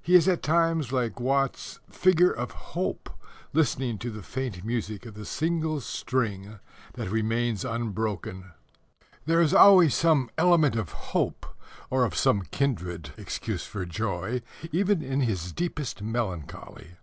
[0.00, 3.10] He is at times like Watts's figure of Hope
[3.52, 6.60] listening to the faint music of the single string
[6.92, 8.52] that remains unbroken.
[9.24, 11.46] There is always some element of hope,
[11.90, 16.98] or of some kindred excuse for joy, even in his deepest melancholy.